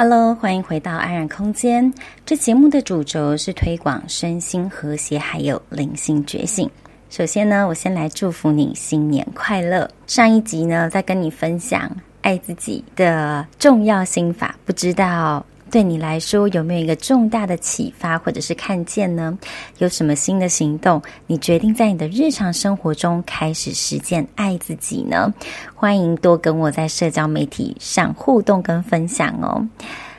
[0.00, 1.92] Hello，欢迎回到安然空间。
[2.24, 6.70] 这节目的主轴是推广身心和谐，还有灵性觉醒。
[7.10, 9.90] 首先呢，我先来祝福你新年快乐。
[10.06, 11.90] 上一集呢，在跟你分享
[12.20, 19.38] 爱自己的重要心法，不知道对你来说有没有一个重大的启发，或者是看见呢？
[19.78, 21.00] 有什么新的行动？
[21.26, 25.32] 你决定在你的日常生活中开始实践爱自己呢？
[25.74, 29.66] 欢迎多跟我在社交媒体上互动跟分享哦。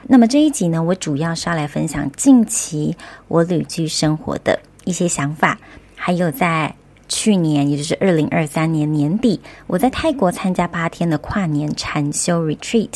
[0.04, 2.96] 那么这一集呢，我主要是要来分享近期
[3.28, 5.58] 我旅居生活的一些想法，
[5.96, 6.74] 还有在
[7.08, 12.90] 去年，也就是二零二三年年底，我在泰国参加八天的跨年禅修 retreat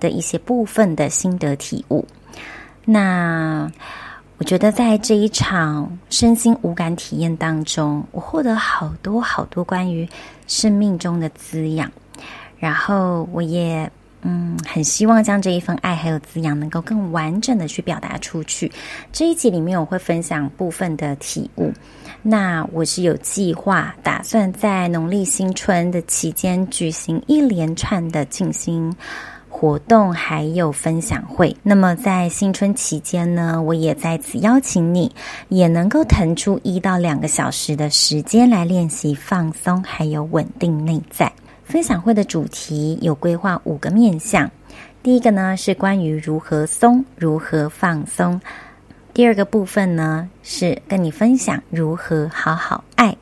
[0.00, 2.04] 的一些部分的心得体悟。
[2.84, 3.70] 那
[4.38, 10.08] 我觉得在这一场身心无感体验当中，我获得好多好多关于
[10.46, 11.92] 生命中的滋养。
[12.58, 13.90] 然后我也
[14.22, 18.70] 嗯，很希望将这一份爱还有滋养能够更完整的去表达出去。
[19.12, 21.72] 这一集里面我会分享部分的体悟。
[22.22, 28.94] 那我是有计划，打算在农历新春的期间举行一连串的静心
[29.50, 31.54] 活动，还有分享会。
[31.62, 35.14] 那么在新春期间呢，我也在此邀请你，
[35.48, 41.30] 也能够腾出一到两个小时的时间来练习放松，还有稳定内在。
[41.64, 44.50] 分享会的主题有规划五个面向，
[45.02, 48.40] 第一个呢是关于如何松、如何放松；
[49.12, 53.16] 第二个部分呢是跟你分享如何好好爱，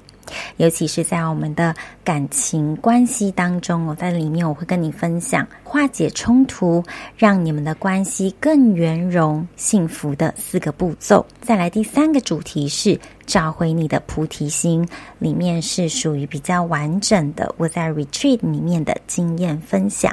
[0.57, 6.83] 尤其是在我们的感情关系当中，我在里面我会跟你分享化解冲突，
[7.17, 11.25] 让你们的关系更圆融、幸福的四个步骤。
[11.41, 12.99] 再来第三个主题是。
[13.29, 17.55] 找回你的菩提心，里面是属于比较完整的。
[17.59, 20.11] 我在 retreat 里面的经验分享。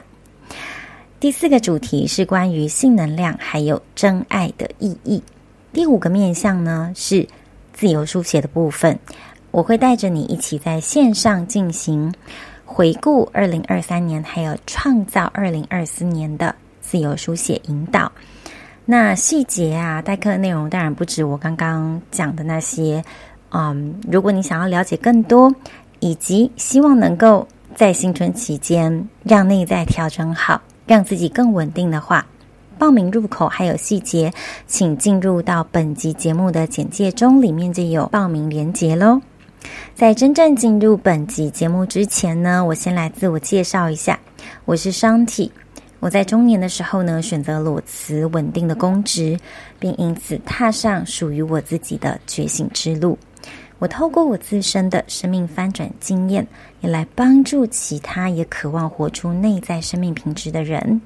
[1.18, 5.24] 第四个主题是关于性能量，还有真爱的意义。
[5.72, 7.26] 第五个面向呢是
[7.72, 9.00] 自由书写的部分，
[9.56, 12.14] 我会带着你一起在线上进行
[12.66, 18.12] 回顾二零二三年，还有创造二零二四年的自由书写引导。
[18.84, 23.02] 那细节啊，代课内容当然不止我刚刚讲的那些。
[23.52, 25.50] 嗯，如果你想要了解更多，
[26.02, 32.26] 以及希望能够在新春期间让内在调整好，让自己更稳定的话，
[32.78, 34.34] 报名入口还有细节，
[34.68, 39.22] 请进入到本集节目的简介中，里面就有报名链接喽。
[39.96, 44.20] 在真正进入本集节目之前呢，我先来自我介绍一下，
[44.66, 45.52] 我是商体。
[46.02, 49.40] 我在中年的时候呢，选择裸辞稳定的公职，
[49.80, 53.18] 并因此踏上属于我自己的觉醒之路。
[53.80, 56.46] 我透过我自身的生命翻转经验，
[56.82, 61.02] 也来帮助其他也渴望活出内在生命品质的人。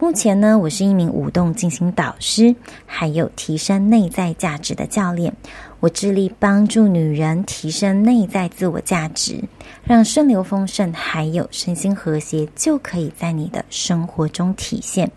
[0.00, 2.54] 目前呢，我是一名舞动进行导师，
[2.86, 5.34] 还有提升内在价值的教练。
[5.80, 9.42] 我致力帮助女人提升内在自我价值，
[9.82, 15.10] 让顺流丰盛，还有身心和谐，就可以在你的生活中体现，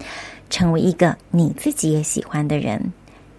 [0.50, 2.91] 成为一个你自己也喜欢的人。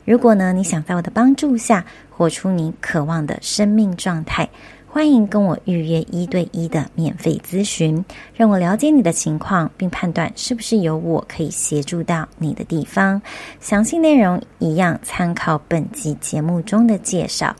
[0.04, 4.48] 如果呢，你想在我的帮助下，活出你渴望的生命状态。
[4.94, 8.04] 欢迎跟我预约一对一的免费咨询，
[8.34, 13.20] 让我了解你的情况，并判断是不是有我可以协助到你的地方。
[13.58, 17.56] 详细内容一样参考本集节目中的介绍。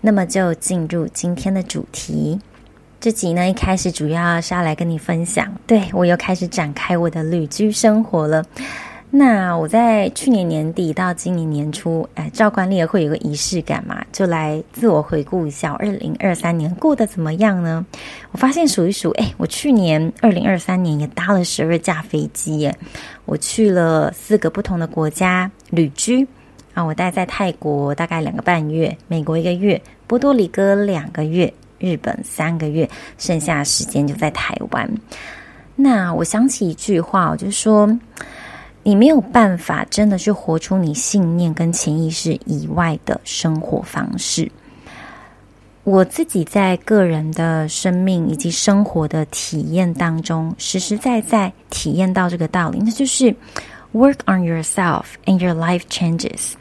[0.00, 2.36] 那么就进入今天的主题。
[2.98, 8.44] 这集呢，一开始主要是要来跟你分享，对，我又开始展开我的旅居生活了。
[9.08, 17.86] 那我在去年年底到今年年初，哎，照惯例会有个仪式感嘛，就来自我回顾一下，二零二三年过得怎么样呢？
[18.32, 22.76] 我发现数一数，哎，我去年二零二三年也搭了十二架飞机耶，
[23.24, 26.26] 我去了四个不同的国家旅居
[26.74, 32.86] 啊，我待在泰国大概两个半月，美国一个月，波多黎各两个月，日本三个月，
[33.16, 34.90] 剩下时间就在台湾。
[35.76, 37.88] 那我想起一句话，我就说。
[38.86, 44.48] 你没有办法真的去活出你信念跟潜意识以外的生活方式。
[45.82, 53.34] 我自己在个人的生命以及生活的体验当中，实实在在体验到这个道理，那就是
[53.92, 56.52] work on yourself and your life changes，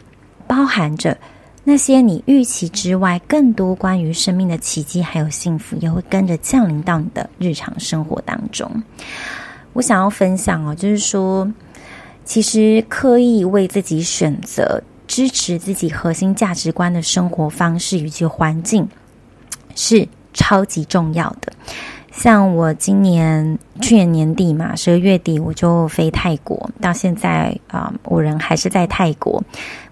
[0.48, 1.16] 包含着
[1.64, 8.68] 那些你预期之外更多关于生命的奇迹还有幸福，也会跟着降临到你的日常生活当中。
[9.74, 11.48] 我想要分享哦，就是说。
[12.26, 18.88] 其实，刻意为自己选择支持自己核心价值观的生活方式以及环境，
[19.76, 21.54] 是超级重要的。
[22.12, 29.44] 像我今年去年年底嘛，十二月底我就飞泰国，到现在啊、我人还是在泰国。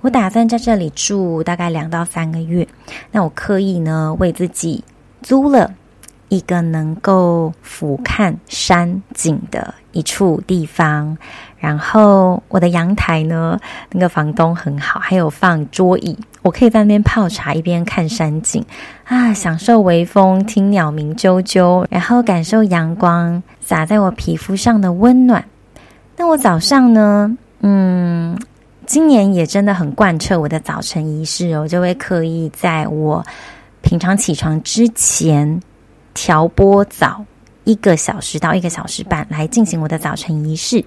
[0.02, 2.68] 我打算在这里住大概两到三个月。
[3.12, 4.84] 那我刻意呢，为自己
[5.22, 5.72] 租了
[6.30, 11.18] 一个能够俯瞰山景的一处地方。
[11.58, 13.58] 然后我的阳台呢，
[13.92, 16.18] 那个房东很好，还有放桌椅。
[16.42, 18.66] 我可以在那边泡茶，一边看山景
[19.06, 25.46] 啊，享受微风，听鸟鸣啾啾，然后感受阳光洒在我皮肤上的温暖。
[26.18, 28.38] 那我早上呢，嗯，
[28.86, 33.26] 今年也真的很贯彻我的早晨仪式哦，就会刻意在我
[33.82, 35.62] 平常起床之前
[36.14, 37.26] 调拨早
[37.64, 40.84] 一个小时到一个小时半来进行我的早晨仪式。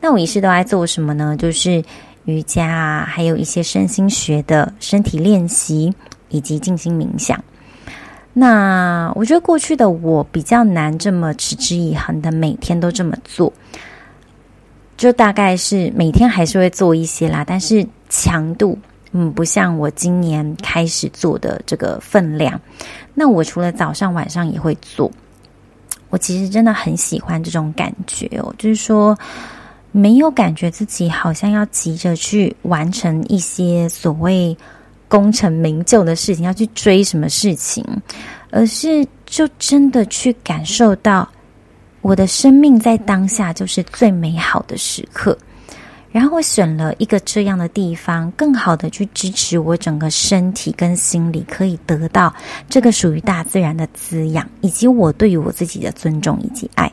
[0.00, 1.36] 那我仪式都在做什么呢？
[1.36, 1.84] 就是。
[2.24, 5.90] 瑜伽啊，还有一些身心学的身体练习，
[6.28, 7.42] 以及静心冥想。
[8.34, 13.50] 那我觉得过去的我比较难这么持之以恒的每天都这么做，
[14.98, 18.78] 就大概是每天还是会做一些啦，但是强度
[19.12, 22.60] 嗯不像我今年开始做的这个分量。
[23.14, 25.10] 那我除了早上晚上也会做，
[26.10, 29.18] 我其实真的很喜欢这种感觉哦，就是说。
[29.90, 34.56] 没有感觉自己好像要急着去完成一些所谓
[35.08, 37.82] 功成名就的事情，要去追什么事情，
[38.50, 41.26] 而是就真的去感受到
[42.02, 45.36] 我的生命在当下就是最美好的时刻。
[46.10, 52.34] 然后我选了一个这样的地方，更好的去支持我整个身体跟心理可以得到
[52.68, 56.90] 这个属于大自然的滋养，以及我对于我自己的尊重以及爱。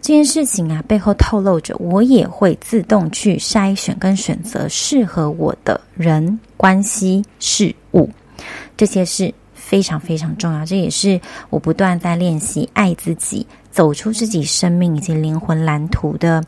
[0.00, 8.08] 这件事情啊，背后透露着我也会自动去筛选跟选择适合我的人、关系、事物，
[8.76, 10.64] 这些是非常非常重要。
[10.64, 11.20] 这也是
[11.50, 16.42] 我不断在练习爱自己、走出自己生命以及灵魂蓝图的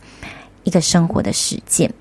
[0.64, 1.92] 一个生活的实践。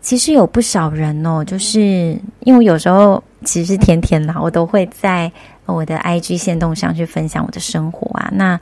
[0.00, 5.30] 其实有不少人哦，就是因为有时候其实是天天啦，我都会在
[5.66, 8.60] 我的 IG 限动上去分享我的生活啊，那。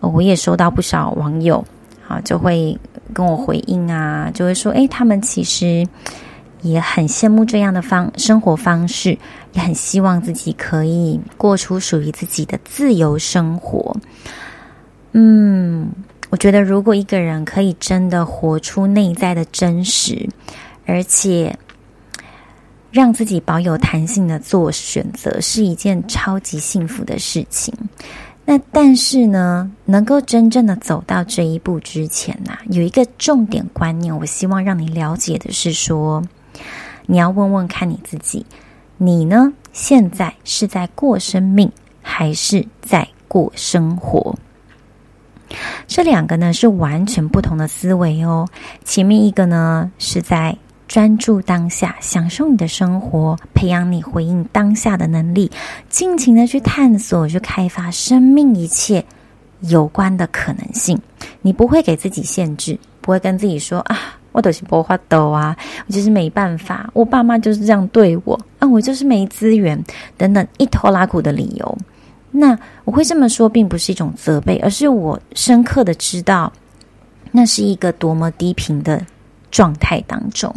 [0.00, 1.56] 我也收到不少网友，
[2.06, 2.78] 啊，就会
[3.12, 5.84] 跟我回应啊，就会说，诶，他们其实
[6.62, 9.18] 也很羡慕这样的方生活方式，
[9.54, 13.92] 也很希望自己可以过出属于自己的自由生活。
[15.14, 15.90] 嗯，
[16.30, 20.28] 我觉得如果一个人可以真的活出内在的真实，
[20.86, 21.56] 而且
[22.90, 27.72] 让自己保有弹性的做选择，是一件超级幸福的事情。
[28.44, 36.22] 那但是呢，能够真正的走到这一步之前呐、有一个重点观念，我希望让你了解的是说，
[37.06, 38.44] 你要问问看你自己，
[38.96, 41.70] 你呢现在是在过生命，
[42.00, 44.34] 还是在过生活？
[45.86, 48.48] 这两个呢是完全不同的思维哦。
[48.84, 50.56] 前面一个呢是在。
[50.88, 55.50] 专注当下，享受你的生活，培养你回应当下的能力，
[55.90, 59.04] 尽情的去探索、去开发生命一切
[59.60, 60.98] 有关的可能性。
[61.42, 63.98] 你不会给自己限制，不会跟自己说啊，
[64.32, 65.54] 我都是不法度啊，
[65.86, 69.78] 我就是没办法，我爸妈就是这样对我啊，我就是没资源
[70.16, 71.78] 等等一拖拉库的理由。
[72.30, 76.52] 那我会这么说，并不是一种责备，而是我深刻的知道，
[77.32, 79.04] 那是一个多么低频的。
[79.50, 80.54] 状态当中，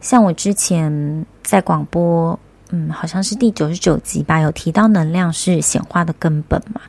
[0.00, 2.36] 像我之前在广播，
[2.70, 6.80] 嗯，好像是第九十九集吧，有提到能量是显化的根本嘛。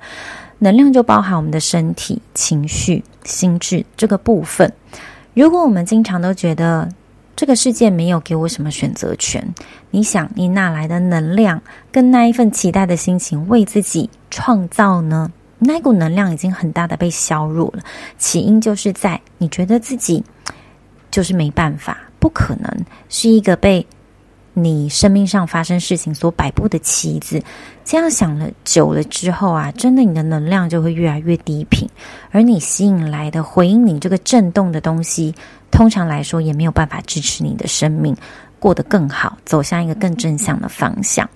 [0.60, 4.72] 能量就包含我们的身体、情绪、心智这个部分。
[5.34, 6.88] 如果我们经常都觉得
[7.36, 9.46] 这个世界没有给我什么选择权，
[9.92, 11.62] 你想你哪来的能量
[11.92, 15.32] 跟那一份期待的心情为自己创造呢？
[15.60, 17.84] 那股能量已经很大的被削弱了。
[18.18, 20.24] 起因就是在你觉得自己。
[21.12, 22.70] 就是没办法，不可能
[23.08, 23.88] 是一个被
[24.52, 27.42] 你生命上发生事情所摆布的棋子。
[27.86, 31.88] 这样想了久了之后啊，真的你的能量就会越来越低频，
[32.32, 35.34] 而你吸引来的回应你这个震动的东西，
[35.76, 38.16] 通常来说也没有办法支持你的生命
[38.60, 41.30] 过得更好，走向一个更正向的方向。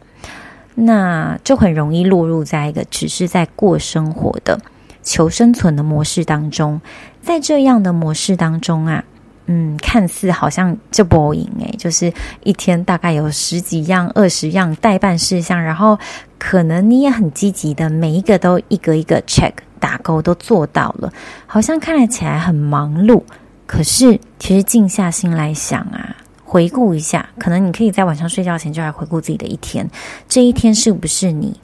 [0.76, 4.58] 那就很容易落入在一个只是在过生活的
[5.04, 6.80] 求生存的模式当中，
[7.22, 9.04] 在这样的模式当中啊。
[9.52, 15.98] 嗯，看似好像就不赢诶，就是一天大概有十几样、二十样待办事项，然后
[16.38, 21.12] 可能你也很积极的，每一个都一个一个 check 打勾都做到了，
[21.48, 23.24] 好像看起来很忙碌。
[23.72, 29.88] 可是其实静下心来想啊，回顾一下，可能你可以在晚上睡觉前就来回顾自己的一天，
[30.28, 31.56] 这一天是不是你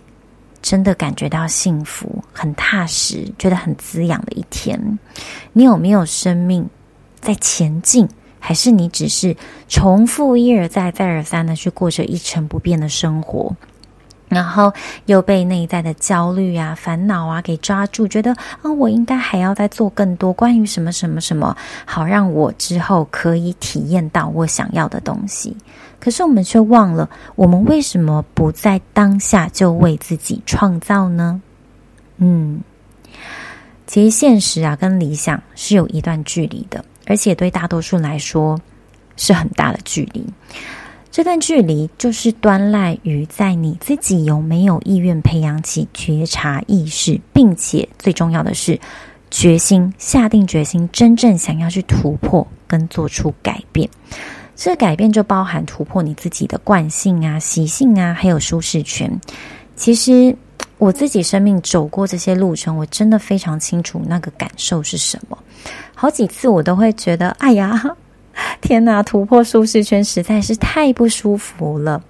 [0.61, 4.79] 真的感觉到幸福、很踏实、觉得很滋养的一天？
[5.51, 6.69] 你有没有生命
[7.19, 8.07] 在前进？
[8.37, 9.35] 还是你只是
[9.67, 13.51] 重复一而再、再而三的去过着一成不变的生活？
[14.27, 14.73] 然后
[15.05, 21.55] 又被内在的焦虑啊、烦恼啊给抓住，觉得啊、我应该还要再做更多关于什么什么什么，
[21.85, 25.55] 好让我之后可以体验到我想要的东西。
[25.99, 31.41] 可是我们却忘了，我们为什么不在当下就为自己创造呢？
[32.17, 32.61] 嗯，
[33.87, 38.59] 其实现实啊跟理想是有一段距离的，而且对大多数来说
[39.17, 40.25] 是很大的距离。
[41.15, 48.77] 这段距离就是端赖于在你自己有没有意愿培养起觉察意识，并且最重要的是
[49.31, 53.89] 决心，下定决心，真正想要去突破跟做出改变。
[54.57, 59.09] 这改变就包含突破你自己的惯性啊、习性啊，还有舒适圈。
[59.77, 60.35] 其实
[60.77, 65.37] 我自己生命走过这些路程，我真的非常清楚那个感受是什么。
[65.93, 67.95] 好几次我都会觉得，哎呀。
[68.61, 72.03] 天哪，突破舒适圈实在是太不舒服了。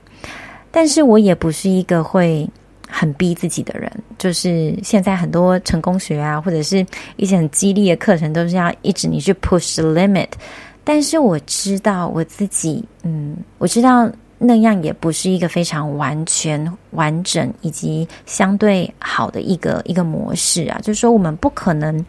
[0.71, 2.47] 但是我也不是一个会
[2.87, 10.27] 很逼自己的人，就是现在很多成功学啊，或者是一些很激励的课程，都是要一直你去 push limit。
[10.83, 22.05] 但是我知道我自己，嗯，我知道那样也不是一个非常完全完整以及相对好的一个一个模式啊，就是说我们不可能。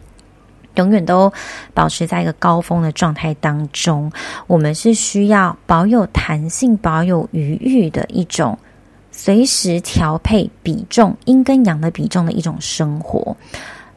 [0.76, 1.32] 永远都
[1.74, 4.10] 保持在一个高峰的状态当中，
[4.46, 8.58] 我们是需要保有弹性、保有余裕的一种
[9.10, 13.36] 随时调配比重阴跟阳的比重的一种生活。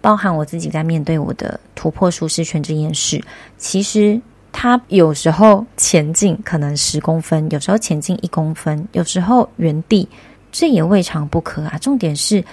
[0.02, 3.22] 包含我自己在面对我的突破舒适圈这件事，
[3.58, 4.20] 其实
[4.52, 10.08] 它有时候前进可能十公分，有时候前进一公分，有时候原地，
[10.52, 11.78] 这也未尝不可啊。
[11.80, 12.44] 重点是。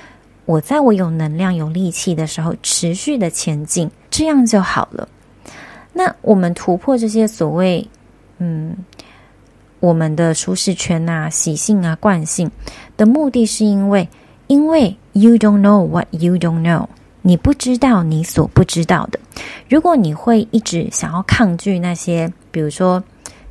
[0.47, 5.07] 我在我有能量、有力气的时候，持续的前进，这样就好了。
[5.93, 7.87] 那我们突破这些所谓，
[8.39, 8.75] 嗯，
[9.81, 12.51] 我们的舒适圈啊、习性啊、惯性
[12.97, 14.09] 的目的，是因为，
[14.47, 16.87] 因为 you don't know what you don't know，
[17.23, 19.19] 你不知道你所不知道的。
[19.69, 23.03] 如果你会一直想要抗拒那些，比如说。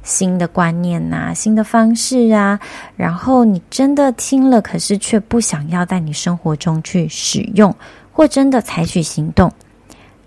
[0.05, 2.57] 新的观念呐，新的方式啊，
[2.95, 7.75] 然后你真的听了，可是却不想要在你生活中去使用，
[8.13, 9.51] 或真的采取行动，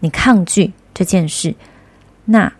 [0.01, 1.55] 你抗拒这件事，
[2.27, 2.53] 那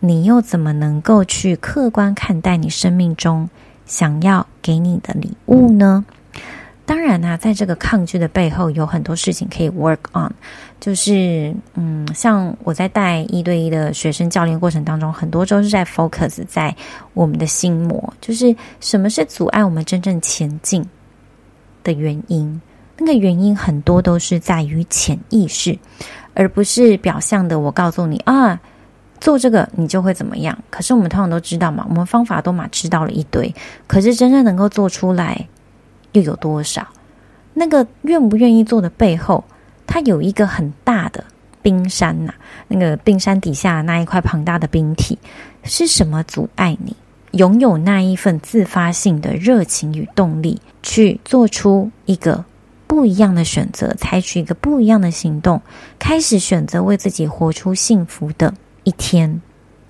[0.00, 3.48] 你又怎么能够去客观看待你生命中
[3.86, 6.04] 想要给你的礼物呢？
[6.86, 10.30] 当然呢、在这个抗拒的背后，有很多事情可以 work on。
[10.80, 16.76] 就是，嗯，像我在带一对一的学生教练过程当中，很多都是在 focus 在
[17.14, 20.84] 我们的心魔，就是什么是阻碍我们真正前进
[21.82, 22.60] 的原因。
[22.98, 25.78] 那个原因很多都是在于潜意识，
[26.34, 27.58] 而不是表象的。
[27.58, 28.60] 我告诉你啊，
[29.20, 30.56] 做这个你就会怎么样。
[30.68, 33.52] 可是我们通常都知道嘛，我们方法都嘛知道了一堆，
[33.86, 35.48] 可是真正能够做出来。
[36.14, 36.88] 又有多少？
[37.52, 39.44] 那个愿不愿意做的背后，
[39.86, 41.22] 它有一个很大的
[41.62, 42.34] 冰山呐、
[42.66, 45.16] 那个冰山底下那一块庞大的冰体，
[45.62, 46.96] 是什么阻碍你
[47.32, 52.44] 拥有那一份自发性的热情与动力，去做出一个
[52.86, 55.62] 不一样的选择，采取一个不一样的行动，
[55.98, 58.52] 开始选择为自己活出幸福的
[58.82, 59.40] 一天？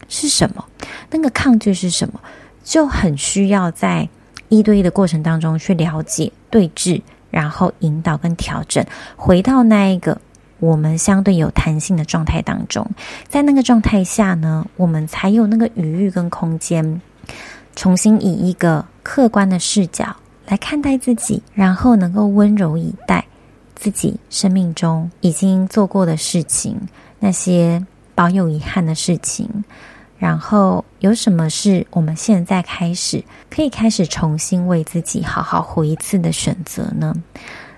[0.08, 0.64] 是什么？
[1.10, 2.20] 那个抗拒是什么？
[2.62, 4.08] 就很需要在。
[4.56, 8.84] 一对一的过程当中去了解、对峙，然后引导跟调整，
[9.16, 10.16] 回到那一个
[10.60, 12.88] 我们相对有弹性的状态当中，
[13.28, 17.00] 在那个状态下呢，我们才有那个余裕跟空间，
[17.74, 20.14] 重新以一个客观的视角
[20.46, 23.24] 来看待自己，然后能够温柔以待
[23.74, 26.80] 自己生命中已经做过的事情，
[27.18, 27.84] 那些
[28.14, 29.48] 保有遗憾的事情。
[30.24, 37.14] 然后有什么是我们现在开始可以开始重新为自己好好活一次的选择呢？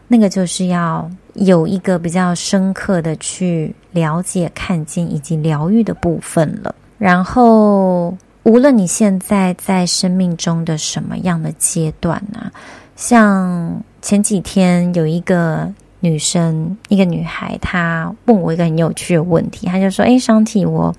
[0.06, 6.72] 那个就是要有一个比较深刻的去了解、看见以及疗愈的部分了。
[6.98, 12.46] 然后，无论你现在在生命中的什么样的阶段啊，
[12.94, 20.94] 像前几天有一个女生，一个女孩，她问我一个很有趣的问题，她就说：“哎，商体，我。”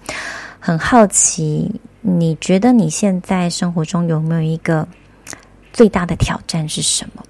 [0.60, 1.72] 很好奇，
[2.02, 4.88] 你觉得你现在生活中有没有一个
[5.72, 7.24] 最大的挑战是什么？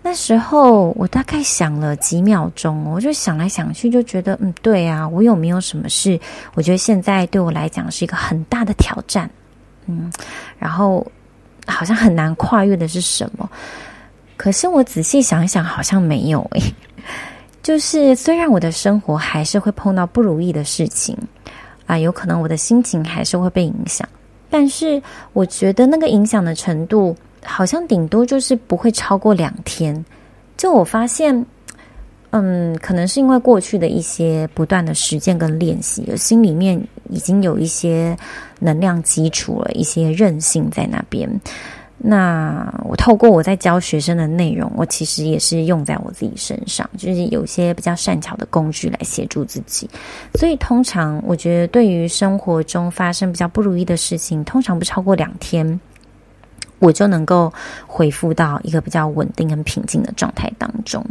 [0.00, 6.18] 那时候我大概想了几秒钟，我就想来想去，就觉得嗯，对啊，我有没有什么事？
[6.54, 9.28] 我觉得现在对我来讲是一个很大的挑战，
[9.86, 10.10] 嗯，
[10.58, 11.06] 然后
[11.66, 13.48] 好像很难跨越的是什么？
[14.36, 16.62] 可是我仔细想一想，好像没有诶。
[17.60, 21.14] 就是虽然我的生活还是会碰到不如意的事情
[21.88, 24.08] 啊，有可能我的心情还是会被影响，
[24.48, 25.02] 但是
[25.32, 30.04] 我觉得那个影响的程度，好像顶多就是不会超过两天。
[30.56, 31.44] 就我发现。
[32.30, 36.78] 嗯，可能是因为过去的一些不断的实践跟练习，心里面
[37.08, 38.14] 已经有一些
[38.58, 41.26] 能量基础了，一些韧性在那边。
[42.00, 49.90] 那我透过我在教学生的内容，我其实也是用在我自己身上，就是有些比较善巧的工具来协助自己。
[50.34, 55.80] 所以通常我觉得，对于生活中发生比较不如意的事情，通常不超过两天，
[56.78, 57.52] 我就能够
[57.84, 61.04] 恢复到一个比较稳定跟平静的状态当中。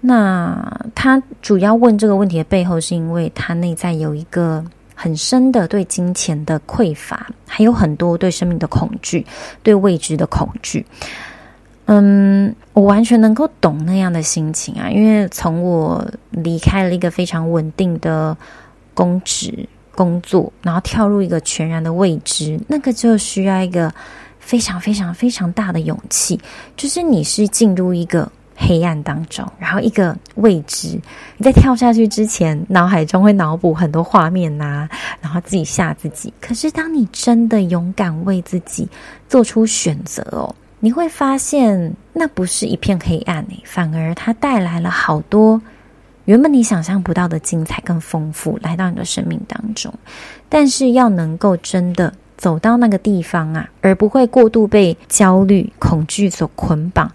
[0.00, 4.64] 那他主要问这个问题的背后，是因为他内在有一个
[5.02, 9.24] 很深的对金钱的匮乏，还有很多对生命的恐惧，
[9.62, 10.84] 对未知的恐惧。
[11.86, 18.36] 嗯，我完全能够懂那样的心情啊，因为从我离开了一个非常稳定的
[18.92, 23.90] 公职工作，然后跳入一个全然的未知，那个就需要一个
[24.38, 26.38] 非常非常非常大的勇气，
[26.76, 28.30] 就是你是进入一个。
[28.62, 30.88] 黑暗当中，然后一个未知，
[31.38, 34.90] 你在跳下去之前，脑海中会脑补很多画面呐、啊，
[35.22, 36.32] 然后自己吓自己。
[36.40, 38.86] 可是当你真的勇敢为自己
[39.28, 45.60] 做出选择哦，你会发现那不是一片黑暗诶，反而它带来了好多
[46.26, 49.92] 原本你想象不到的精彩跟丰富来到你的生命当中。
[50.48, 57.10] 但是要能够真的走到那个地方啊，而不会过度被焦虑、恐惧所捆绑。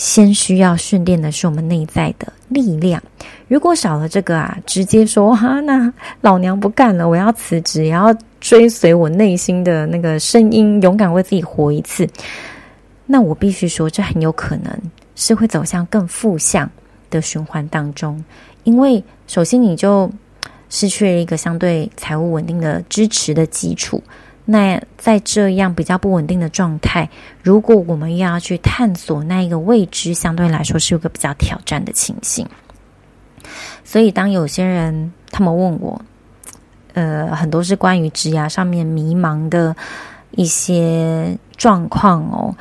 [0.00, 3.02] 先需要训练的是我们内在的力量。
[3.48, 5.92] 如果少了这个啊，直接说哈、啊，那
[6.22, 12.08] 老娘不干了，我要辞职，也要追随我内心的那个声音，勇敢为自己活一次。
[13.04, 14.74] 那我必须说，这很有可能
[15.16, 16.70] 是会走向更负向
[17.10, 18.24] 的循环当中，
[18.64, 20.10] 因为首先你就
[20.70, 24.02] 失去了一个相对财务稳定的支持的基础。
[24.44, 27.08] 那在这样比较不稳定的状态，
[27.42, 32.46] 如果我们又要去探索那一个未知，相对来说是一个比较挑战的情形。
[33.84, 36.00] 所以，当有些人他们问我，
[36.94, 39.74] 呃，很多是关于职涯上面迷茫的
[40.32, 42.54] 一些状况哦，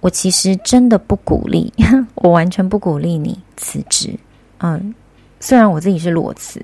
[0.00, 1.72] 我其实真的不鼓励，
[2.16, 4.14] 我完全不鼓励你辞职。
[4.58, 4.94] 嗯，
[5.40, 6.60] 虽然我自己是裸辞，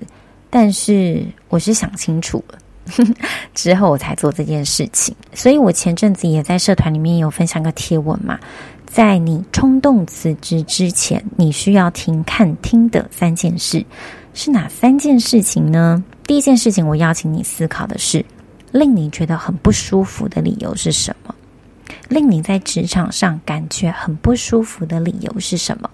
[0.49, 2.57] 但是我是想清楚了。
[3.53, 8.39] 之后我才做这件事情，所以我前阵子也在社团里面有分享个贴文嘛，
[8.85, 13.85] 在你冲动辞职之前，你需要听看听的三件事
[14.33, 16.03] 是哪三件事情呢？
[16.27, 18.23] 第一件事情，我邀请你思考的是，
[18.71, 21.33] 令你觉得很不舒服的理由是什么？
[22.09, 25.89] 令你在职场上感觉很不舒服的理由是什么？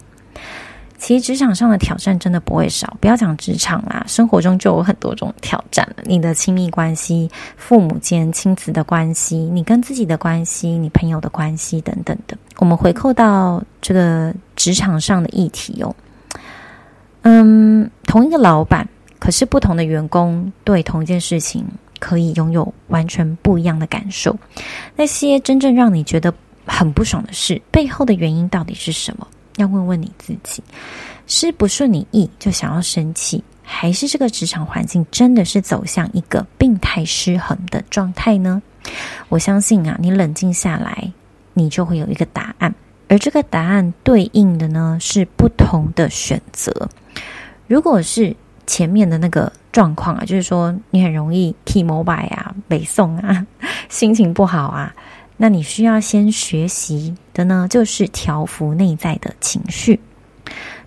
[1.01, 6.03] 其实职场上的挑战真的不会少，不要讲职场啦，生活中就有很多种挑战了。
[6.05, 12.37] 你的亲密关系、父母间亲子的关系、你跟自己的关系、你朋友的关系等等的。
[12.57, 15.95] 我们回扣到这个职场上的议题哦，
[17.23, 18.87] 嗯，同一个老板，
[19.17, 21.65] 可是不同的员工对同一件事情
[21.99, 24.37] 可以拥有完全不一样的感受。
[24.95, 26.31] 那些真正让你觉得
[26.63, 29.27] 很不爽的事，背后的原因到底是什么？
[29.57, 30.63] 要问问你自己，
[31.27, 38.61] 是不顺你意就想要生气，还是这个职场环境真的是走向一个病态失衡的状态呢？
[39.29, 41.11] 我相信啊，你冷静下来，
[41.53, 42.73] 你就会有一个答案。
[43.07, 46.89] 而这个答案对应的呢，是不同的选择。
[47.67, 48.35] 如果是
[48.65, 53.45] 前面的那个状况啊，就是说你很容易 T-Mobile 啊、北宋啊，
[53.89, 54.93] 心情不好啊。
[55.43, 59.99] 那你需要先学习的呢，就是调服内在的情绪。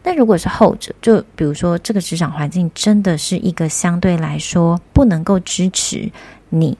[0.04, 6.08] 那如果是后者，就比如说这个职场环境真的是一个相对来说不能够支持
[6.50, 6.78] 你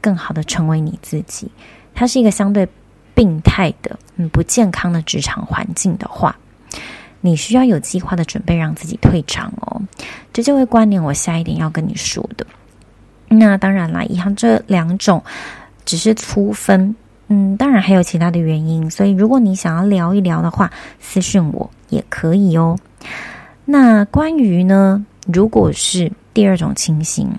[0.00, 1.50] 更好的成为你自己，
[1.92, 2.68] 它是一个相对
[3.16, 6.36] 病态的、嗯不健康的职场环境的话，
[7.20, 9.82] 你需要有计划的准备让自己退场哦。
[10.32, 12.46] 这就会关联我下一点要跟你说的。
[13.28, 15.20] 那当然啦，以上这两种。
[15.86, 16.94] 只是粗分，
[17.28, 20.70] 嗯，当然还有其他的原因，所以如果你想要聊一聊的话，
[21.00, 22.76] 私讯我也可以哦。
[23.64, 27.30] 那关于呢，如果是第二种情形，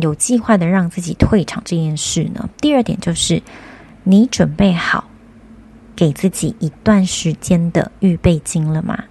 [0.00, 3.42] 有计划的让自己退场这件事呢，第二点就是
[4.04, 5.04] 你准备好
[5.94, 9.04] 给自己一段时间的预备金了吗？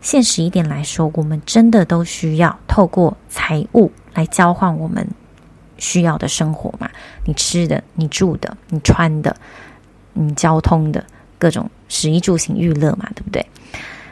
[0.00, 5.06] 现实一点来说，我们真的都需要透过财务来交换我们。
[5.78, 6.90] 需要的生活嘛，
[7.24, 9.34] 你吃的、你住的、你穿的、
[10.12, 11.04] 你交通的，
[11.38, 13.44] 各种食衣住行娱乐嘛，对不对？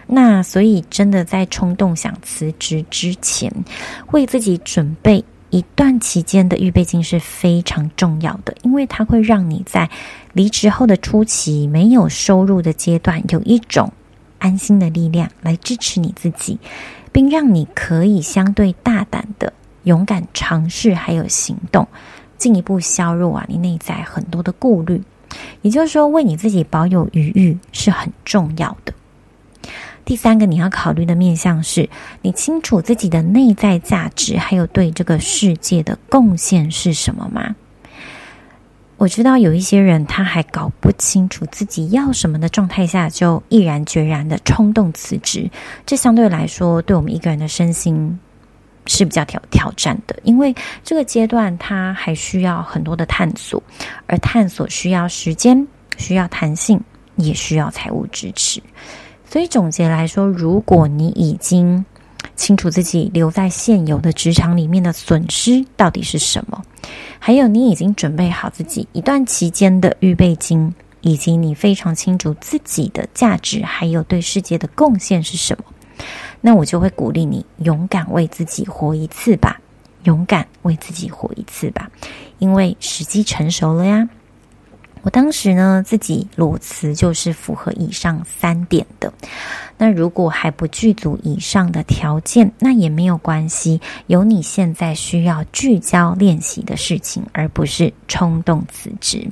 [0.07, 3.51] 那所以真的在冲动想辞职之前，
[4.13, 9.89] 为自己准备一段期间的预备金是非常重要的，因为它会让你在
[10.35, 13.91] 离职后的初期没有收入的阶段，有一种
[14.39, 16.59] 安心的力量来支持你自己，
[17.11, 19.51] 并让你可以相对大胆的
[19.85, 21.87] 勇敢尝试，还有行动，
[22.37, 25.03] 进一步削弱啊你内在很多的顾虑。
[25.63, 28.93] 也就是说，为你自己保有余裕是很重要的。
[30.05, 31.89] 第三个你要考虑的面向是，
[32.21, 37.57] 你清楚自己的内在价值，还有对这个世界的贡献是什么吗？
[38.97, 45.51] 我知道有一些人他还搞不清楚自己要什么的状态下，就毅然决然的冲动辞职，
[45.85, 48.21] 这相对来说对我们一个人的身心
[48.87, 53.63] 是比较挑挑战的，因为这个阶段他还需要很多的探索，
[54.07, 55.67] 而探索需要时间，
[55.97, 56.81] 需要弹性，
[57.17, 58.63] 也需要财务支持。
[59.25, 61.85] 所以总结来说，如果你已经
[62.37, 66.63] 清楚自己留在现有的职场里面的损失到底是什么，
[67.19, 75.65] 还有你已经准备好自己一段期间的预备金，以及你非常清楚自己的价值，还有对世界的贡献是什么，
[76.47, 79.59] 那我就会鼓励你勇敢为自己活一次吧，
[80.03, 81.91] 勇敢为自己活一次吧，
[82.39, 84.07] 因为时机成熟了呀。
[85.01, 89.11] 我当时呢，自己裸辞就是符合以上三点的。
[89.79, 93.81] 那如果还不具足以上的条件，那也没有关系。
[94.07, 99.27] 有你现在需要聚焦练习的事情，而不是冲动辞职。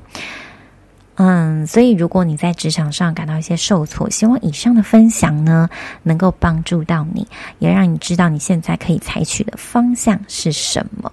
[1.16, 5.68] 嗯，所以如果你在职场上感到一些受挫，希望以上的分享呢，
[6.02, 7.26] 能够帮助到你，
[7.58, 11.12] 也让你知道你现在可以采取的方向是什么。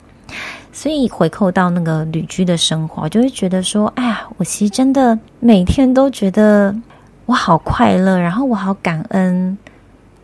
[0.71, 6.73] 所以回扣到那个旅居的生活，我就会觉得说，哎呀，我其实真的每天都觉得
[7.25, 9.57] 我好快乐，然后我好感恩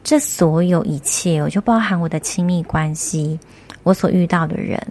[0.03, 3.37] 这所有一切，我就包含我的亲密关系，
[3.83, 4.81] 我所遇到的人，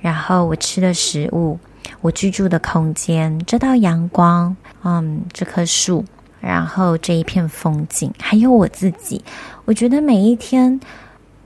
[0.00, 1.56] 然后我吃的食物，
[2.00, 6.04] 我居住的空间，这道阳光，嗯，这棵树，
[6.40, 9.22] 然后这一片风景，还有我自己，
[9.64, 10.80] 我觉得每一天，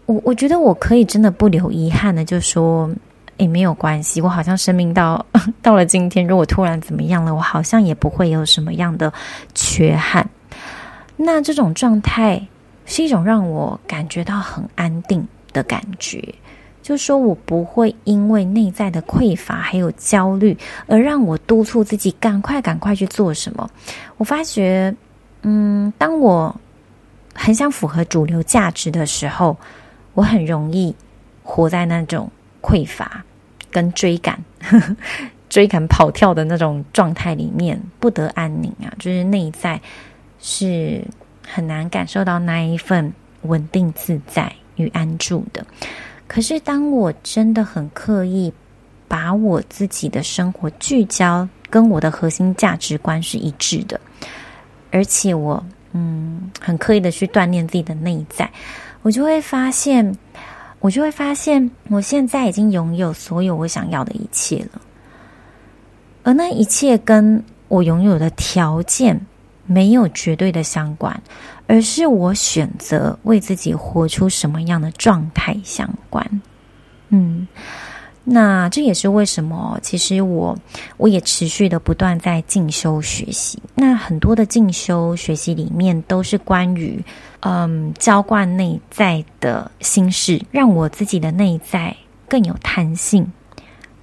[0.06, 2.90] 我我觉得我可以真的不留遗憾的，就说。
[3.38, 5.24] 也没有关系，我好像生命到
[5.62, 9.12] 到了今天，如果突然怎么样了，我好像也不会有什么样的
[9.52, 10.24] 缺憾。
[11.16, 12.40] 那这种状态
[12.86, 16.22] 是一种让我感觉到很安定的感觉，
[16.82, 23.70] 就是说我不会因为内在的匮乏还有焦虑而让我督促自己赶快赶快去做什么。
[24.16, 24.94] 我发觉，
[25.42, 26.54] 嗯，当我
[27.32, 29.56] 很想符合主流价值的时候，
[30.14, 30.94] 我很容易
[31.42, 33.24] 活在那种匮乏。
[33.70, 34.38] 跟追赶、
[35.48, 39.80] 追赶、跑跳的那种状态里面不得安宁啊，就是内在
[40.38, 41.02] 是
[41.48, 43.10] 很难感受到那一份
[43.44, 45.64] 稳定自在与安住的。
[46.32, 48.50] 可是当我真的很刻意
[49.06, 54.00] 把我自己的生活聚焦跟我的核心价值观是一致的，
[54.90, 58.50] 而且我嗯很刻意的去锻炼自己的内在，
[59.02, 60.16] 我就会发现。
[60.80, 64.82] 我就会发现，我现在已经拥有所有我想要的一切了，
[66.24, 69.24] 而那一切跟我拥有的条件
[69.72, 71.20] 没有绝对的相关，
[71.66, 76.42] 而是我选择为自己活出什么样的状态相关。
[77.08, 77.48] 嗯。
[78.24, 80.56] 那这也是为什么，其实我
[80.96, 83.60] 我也持续的不断在进修学习。
[83.74, 87.04] 那很多的进修学习里面都是关于，
[87.40, 91.96] 嗯，浇灌内在的心事，让我自己的内在
[92.28, 93.26] 更有弹性、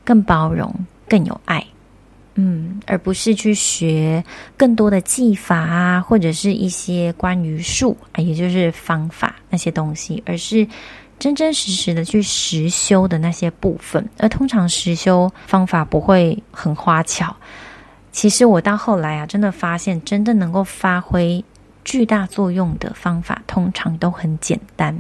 [0.04, 0.70] 更包容、
[1.08, 1.66] 更有爱。
[2.42, 4.24] 嗯，而不是去学
[4.56, 10.66] 更多的技法啊，或者是一些关于术啊，也就是方法那些东西，而是。
[11.20, 17.36] 真真实实的去实修的那些部分，而通常实修方法不会很花巧。
[18.14, 21.44] 其实我到后来啊，真的发现，真的能够发挥
[21.84, 24.98] 巨大作用的方法，通常都很简单。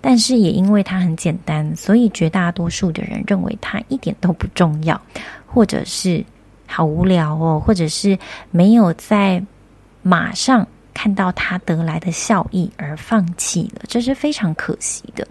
[0.00, 5.00] 但是也因为它很简单，所以绝大多数的人认为它一点都不重要，
[5.44, 6.24] 或者是
[6.72, 8.18] 好无聊哦，或者是
[8.50, 9.42] 没有在
[10.02, 10.66] 马上。
[10.94, 15.26] 看到他得来的效益而放弃了，这是非常可惜的。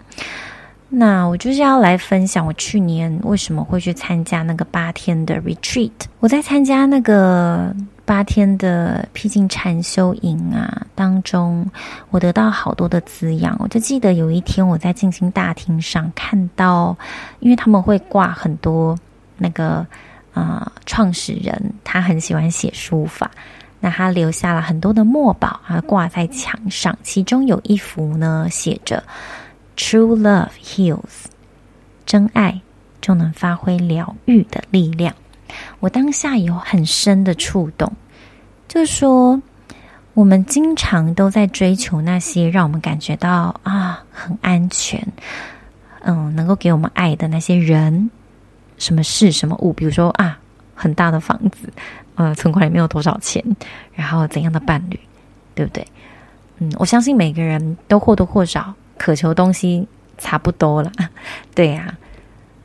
[0.88, 5.92] 那我就是要来分享我去年为什么会去参加那个八天的 retreat。
[6.18, 7.72] 我在参加那个
[8.04, 11.64] 八天的僻静禅修营啊当中，
[12.10, 13.56] 我得到好多的滋养。
[13.60, 16.94] 我就记得有一天我在静心大厅上看到，
[17.38, 18.98] 因为他们会挂很多
[19.38, 19.86] 那个
[20.32, 23.30] 啊、创始人，他很喜欢写书法。
[23.80, 29.02] 那他留下了很多的墨宝啊，挂在墙上，其中有一幅呢，写着
[29.76, 31.24] “True love heals”，
[32.06, 32.60] 真爱
[33.00, 35.12] 就能发挥疗愈的力量。
[35.80, 37.92] 我当下有很深的触动，
[38.68, 39.42] 就是说，
[40.14, 45.04] 我们经常都在追求那些让我们感觉到啊很安全，
[46.02, 48.08] 嗯，能够给我们爱的那些人、
[48.82, 50.36] 什么事、什么物，比如说啊，
[50.74, 51.72] 很大的房子，
[52.16, 53.42] 呃，存款里面有多少钱，
[53.94, 54.98] 然后怎样的伴侣，
[55.54, 55.86] 对不对？
[56.58, 59.86] 嗯，我相信每个人都或多或少渴求东西
[60.18, 60.90] 差不多了，
[61.54, 61.96] 对呀。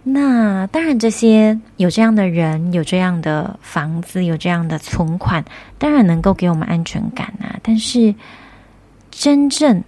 [0.10, 5.44] 那当然，这些有这样的人，有这样的房子，有这样的存款，
[5.78, 7.60] 当然能够给我们安全感啊。
[7.62, 8.16] 但是，
[9.12, 9.84] 真正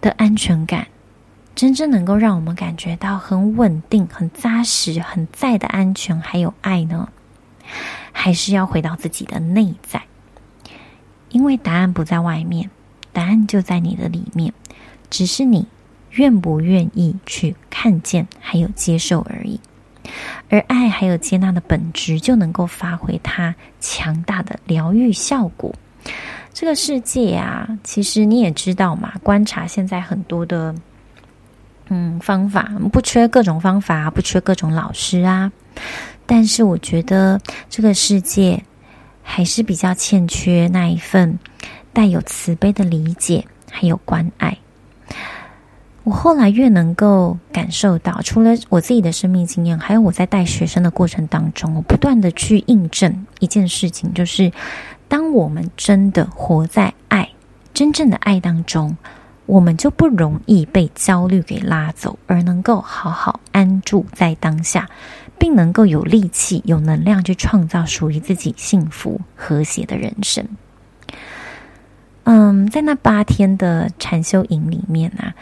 [0.00, 0.86] 的安全感，
[1.60, 7.06] 真正能够让我们感觉到很稳定、很扎实、很在的安全，还有爱呢，
[8.12, 10.02] 还是要回到自己的内在，
[11.28, 12.70] 因为答案不在外面，
[13.12, 14.54] 答案就在你的里面，
[15.10, 15.66] 只是你。
[16.12, 19.60] 愿不愿意去看见，还有接受而已。
[20.48, 25.74] 而爱还有接纳的本质，就能够发挥它强大的疗愈效果。
[26.54, 30.74] 这个世界啊，其实你也知道嘛，观察现在很多的
[31.90, 35.52] 嗯方法，不缺各种方法，不缺各种老师啊。
[36.24, 38.62] 但是我觉得这个世界
[39.22, 41.38] 还是比较欠缺那一份
[41.92, 44.56] 带有慈悲的理解，还有关爱。
[46.04, 54.50] 我后来越能够感受到，除了我自己的生命经验，还有我在带学生的过程当中，我不断的去印证一件事情，就是
[55.08, 57.28] 当我们真的活在爱、
[57.74, 58.96] 真正的爱当中，
[59.50, 64.88] 我们就不容易被焦虑给拉走，而能够好好安住在当下，
[65.40, 70.46] 并能够有力气、有能量去创造属于自己幸福和谐的人生。
[72.22, 75.34] 嗯，在那八天的禅修营里面啊。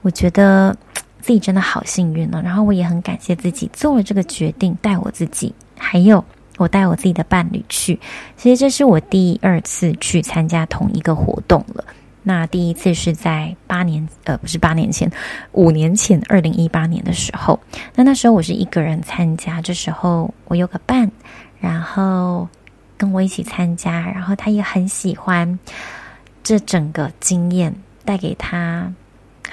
[0.00, 0.76] 我觉得
[1.20, 6.24] 自己真的好幸运哦，然后我也很感谢自己做了这个决定，带我自己，还有
[6.56, 8.00] 我带我自己的伴侣去。
[8.36, 11.84] 其实这是我第二次去参加同一个活动了。
[12.22, 15.10] 那第一次是在八年，呃，不是八年前，
[15.52, 17.58] 五年前，二零一八年的时候。
[17.94, 21.10] 那那时候我是一个人参加，这时候我有个伴，
[21.60, 22.48] 然后
[22.96, 25.58] 跟我一起参加，然后他也很喜欢
[26.42, 28.92] 这整个经验带给他。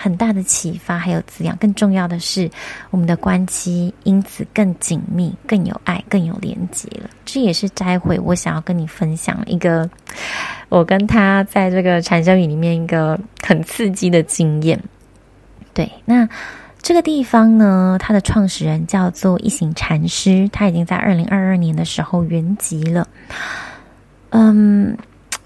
[0.01, 1.53] 很大的启发，还有滋养。
[1.57, 2.49] 更重要的是，
[2.89, 7.09] 我们的关系因此更紧密、更有爱、更有连结了。
[7.25, 9.89] 这也是摘会我想要跟你分享一个
[10.69, 14.81] 我跟他在这个禅修营里面一个很刺激的经验。
[15.73, 16.27] 对，那
[16.81, 23.05] 这个地方呢，它的创始人叫做一行禅师，他已经在二零二二年的时候圆寂了。
[24.29, 24.97] 嗯，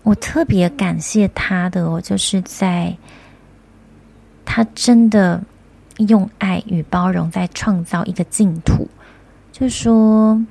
[0.04, 2.96] 我特别感谢他的，我就是在。
[4.46, 5.44] 他真的
[5.98, 8.88] 用爱与包容在创造一个净土，
[9.52, 10.44] 就是说，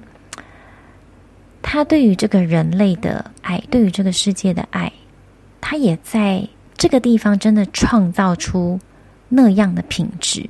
[1.61, 4.93] 他对于这个人类的爱，对于这个世界的爱，
[5.61, 8.81] 他也在这个地方真的创造出
[9.29, 10.49] 那样的品质。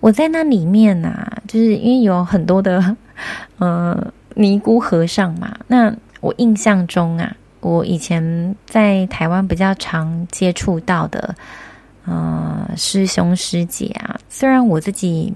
[0.00, 2.96] 我在那里面呐、就是因为有很多的
[3.58, 5.56] 呃尼姑和尚嘛。
[5.66, 11.34] 那我印象中啊，我以前在台湾比较常接触到的。
[12.06, 15.32] 呃，师兄师姐啊，虽然我自己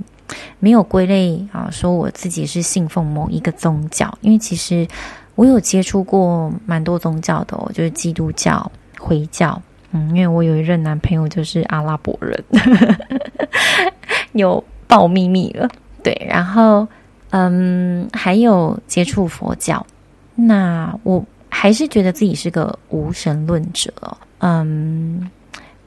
[0.59, 4.87] 没有归类啊，说我自己是信奉某一个宗教，因为其实
[5.35, 9.59] 我有接触过蛮多宗教的哦，就是基督教、回教，
[9.93, 12.45] 嗯，因为我有一任男朋友就是阿拉伯人，
[14.33, 15.67] 有爆秘密了，
[16.03, 16.87] 对，然后
[17.31, 19.87] 嗯，还有接触佛教，
[20.35, 23.91] 那我还是觉得自己是个无神论者，
[24.41, 25.31] 嗯。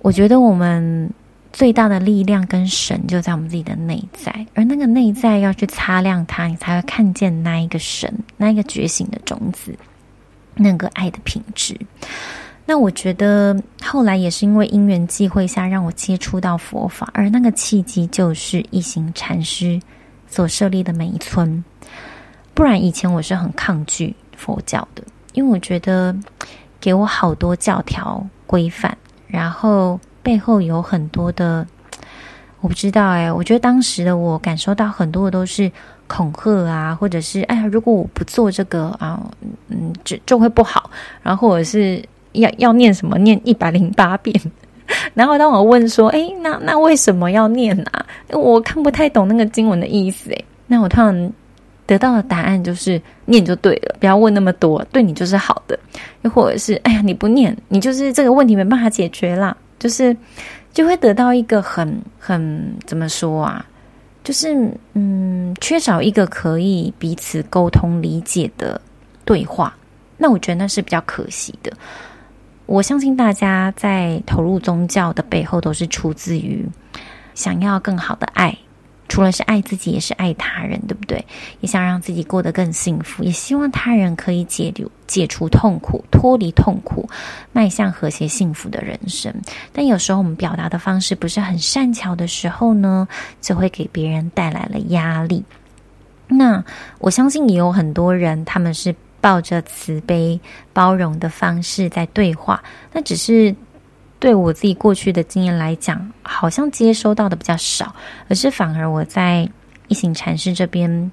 [0.01, 1.09] 我觉得我们
[1.53, 9.77] 最大的力量跟神就在我们自己的内在，而那个内在要去擦亮它，你才会看见那一个神，那一个觉醒的种子，
[10.55, 11.77] 那个爱的品质。
[12.65, 19.79] 那我觉得后来也是因为因缘际会下，让我接触到佛法，而那个契机就是一行禅师
[20.27, 21.63] 所设立的每一村。
[22.53, 26.15] 不然以前我是很抗拒佛教的，因为我觉得
[26.79, 28.97] 给我好多教条规范。
[29.31, 31.65] 然后背后有很多的，
[32.59, 35.71] 我不知道哎，我觉得当时的我感受到很多的都是
[36.07, 39.19] 恐吓啊，或者是哎呀，如果我不做这个啊，
[39.69, 40.91] 嗯，就就会不好，
[41.23, 44.39] 然后或者是要要念什么念一百零八遍，
[45.15, 48.05] 然后当我问说，哎，那那为什么要念啊？
[48.29, 51.33] 我看不太懂那个经文的意思哎，那我突然
[51.91, 55.77] 得到的答案就是念就对了，不要问那么多，对你就是好的。
[56.21, 60.15] 又或者是，哎呀，你不念，你就是这个问题没办法解决啦，就是
[60.71, 63.65] 就会得到一个很很怎么说啊？
[64.23, 68.79] 就是嗯，缺少一个可以彼此沟通理解的
[69.25, 69.75] 对话。
[70.15, 71.73] 那我觉得那是比较可惜的。
[72.67, 76.65] 我相信大家在投入宗教的背后，都是出自于
[77.33, 78.57] 想要更好的爱。
[79.11, 81.21] 除了是爱自己，也是爱他人，对不对？
[81.59, 84.73] 也想让自己过得更幸福，也希望他人可以解
[85.05, 87.09] 解除痛苦，脱离痛苦，
[87.51, 89.29] 迈向和谐幸福的人生。
[89.73, 93.05] 但有时候我们表达的方式不是很善巧的时候呢，
[93.41, 95.43] 就会给别人带来了压力。
[96.29, 96.63] 那
[96.99, 100.39] 我相信也有很多人，他们是抱着慈悲
[100.71, 103.53] 包容的方式在对话，那只是。
[104.21, 107.93] 对我自己过去的经验来讲，好像接收到的比较少，
[108.29, 109.49] 而是反而我在
[109.87, 111.11] 一行禅师这边，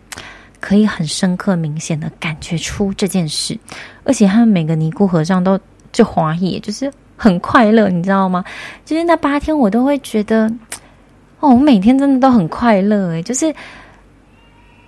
[0.60, 3.58] 可以很深刻、明显的感觉出这件事。
[4.04, 5.58] 而且他们每个尼姑和尚都
[5.90, 8.44] 就华也，就是很快乐，你知道吗？
[8.84, 10.46] 就是那八天，我都会觉得，
[11.40, 13.54] 哦，我每天真的都很快乐，诶，就是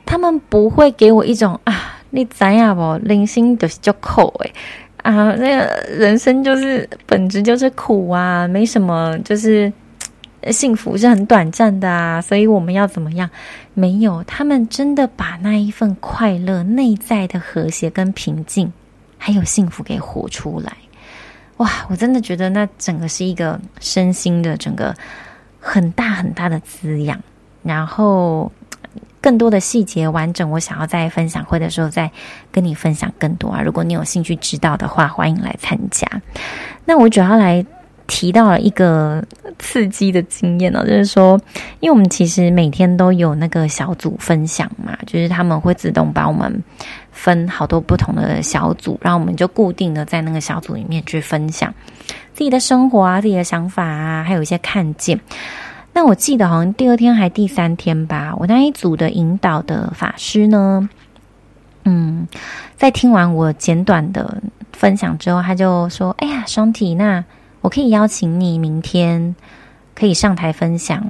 [0.05, 4.53] 他们不会给我一种啊，你知呀不，人生就是足苦诶。
[5.03, 9.73] 啊，那个人生就是本质就是苦啊，没什么，就是
[10.51, 13.29] 幸福是很短暂的啊，所以我们要怎么样？
[13.75, 18.73] 没有，他们真的把那一份快乐、内在的和谐跟平静，
[19.17, 20.73] 还有幸福给活出来。
[21.57, 24.95] 哇，我真的觉得那整个是一个身心的整个
[25.59, 27.19] 很大很大的滋养，
[27.63, 28.51] 然后。
[29.21, 32.11] 更多的细节完整，我想要在分享会的时候再
[32.51, 33.61] 跟你分享更多啊！
[33.63, 36.07] 如果你有兴趣知道的话，欢迎来参加。
[36.85, 37.65] 那我主要来
[38.07, 39.23] 提到了一个
[39.59, 41.41] 刺激的经验呢，就是说，
[41.81, 46.65] 因为我们其实每天都有那个小组分享嘛，就是他们会自动把我们
[47.13, 51.73] 分好多不同的小组，然后我们就固定的在那个小组里面去分享
[52.33, 55.21] 自己的生活啊、自己的想法啊，还有一些看见。
[55.93, 60.89] 那我记得好像第二天还第三天吧，我那一组的引导的法师呢，
[61.85, 62.27] 嗯，
[62.77, 64.41] 在听完我简短的
[64.73, 67.23] 分享之后，他就说：“哎呀，双体，那
[67.61, 69.35] 我可以邀请你明天
[69.95, 71.05] 可以上台分享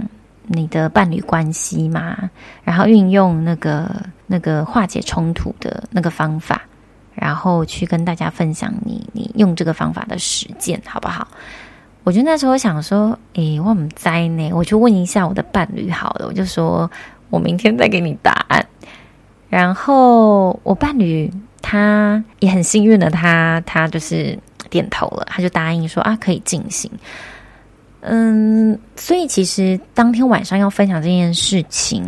[0.47, 2.31] 你的伴侣关系吗？
[2.65, 3.89] 然后运用那个
[4.27, 6.63] 那个化解冲突的那个方法，
[7.15, 11.29] 然后去跟大家分享你你用这个方法的实践，好不好？”
[12.03, 16.91] 我就那时候想说，诶，我们在呢，我就问一下我的伴侣好了，我就说
[17.29, 18.65] 我明天再给你答案。
[19.51, 24.39] 然后我伴侣他也很幸运的，他他就是
[24.71, 26.91] 点头了，他就答应说啊，可以进行。
[28.01, 32.03] 嗯，所以其实当天晚上要分享这件事情，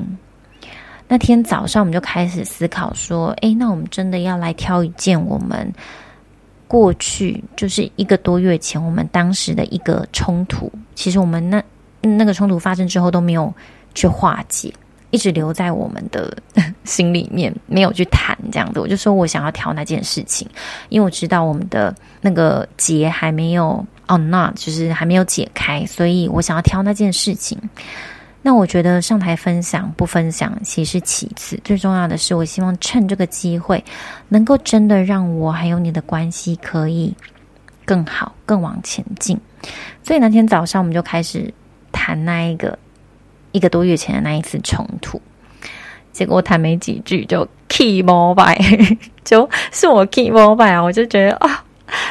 [1.07, 5.71] 那天早上我们就开始思考说，诶，那我们真的要来挑一件我们。
[6.73, 11.63] 过去就是一个多月前，我们当时的一个冲突，其实我们那
[12.01, 13.53] 那个冲突发生之后都没有
[13.95, 14.73] 去化解，
[15.11, 16.35] 一直留在我们的
[16.85, 18.81] 心里面，没有去谈这样子。
[18.81, 20.49] 我就说我想要挑那件事情，
[20.89, 27.59] 因为我知道我们的那个结还没有哦，那就是还没有解开，所以我想要挑那件事情。
[28.45, 33.83] 那我觉得上台分享不分享其实其次，最重要的是，我希望趁这个机会，
[34.29, 37.15] 能够真的让我还有你的关系可以
[37.85, 39.39] 更好、更往前进。
[40.03, 41.55] 所以那天早上我们就开始
[41.93, 42.77] 谈那一个
[43.53, 45.23] 一个多月前的那一次冲突，
[46.13, 51.65] 结果我谈没几句就 key mobile， 就是我 key mobile 啊，我就觉得啊。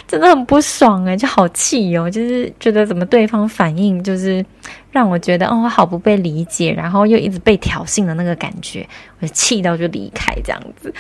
[0.08, 4.46] 真的很不爽哎，就好气哦，就是觉得怎么对方反应就是
[4.92, 8.88] 让我觉得哦，我好不被理解，然后又一直被挑衅的那个感觉，
[9.20, 10.94] 我就气到就离开这样子。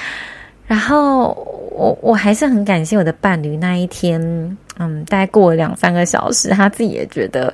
[0.65, 1.33] 然后
[1.71, 4.21] 我我还是很感谢我的伴侣那一天，
[4.77, 7.53] 嗯，大概过了两三个小时，他自己也觉得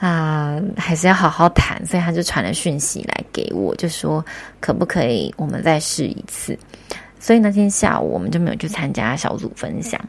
[0.00, 4.24] 啊、还是要好好谈，所以他就传了讯息来给我，就说
[4.60, 6.56] 可不可以我们再试一次。
[7.18, 10.00] 所以那天下午我们就没有去参加小组分享。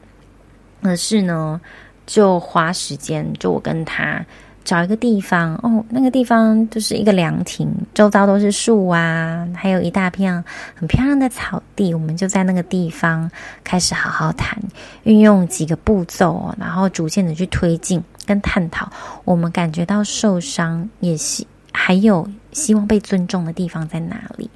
[0.84, 1.60] 可是呢，
[2.06, 4.24] 就花时间，就我跟他
[4.70, 10.32] 找一个地方哦，那个地方就是一个凉亭，周遭都是树啊，还有一大片
[10.76, 11.92] 很漂亮的草地。
[11.92, 13.28] 我们就在那个地方
[13.64, 14.62] 开始好好谈，
[15.06, 18.88] 运用几个步骤，然后逐渐的去推进跟探讨。
[19.26, 24.48] 我们感觉到受伤，也希还有希望被尊重的地方在哪里。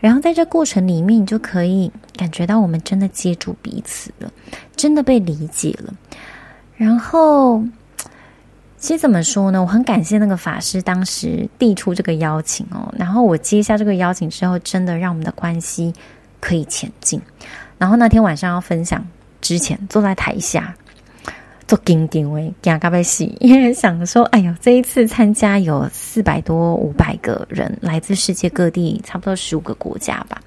[0.00, 4.28] 然后在这过程里面，你就可以感觉到我们真的接住彼此了，
[4.74, 5.94] 真的被理解了。
[6.76, 7.62] 然后，
[8.80, 9.60] 其实怎么说呢？
[9.60, 12.92] 我很感谢那个法师当时递出这个邀请哦。
[12.98, 15.92] 然后我接下这个邀请之后，真的让我们的关系
[16.40, 17.20] 可以前进。
[17.76, 19.06] 然后那天晚上要分享
[19.42, 20.74] 之前，坐在台下
[21.68, 30.40] 做紧张的，惊到要死，因为想说，哎呦，这一次参加有四百多五百个人，来自世界各地，差不多十五个国家吧。